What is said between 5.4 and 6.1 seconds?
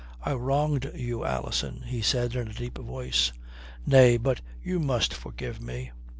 me.